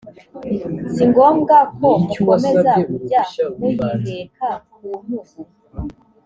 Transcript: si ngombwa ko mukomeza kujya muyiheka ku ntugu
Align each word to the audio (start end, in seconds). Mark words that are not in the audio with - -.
si 0.93 1.03
ngombwa 1.09 1.57
ko 1.77 1.89
mukomeza 2.05 2.71
kujya 2.85 3.21
muyiheka 3.57 4.49
ku 4.71 4.85
ntugu 5.03 5.41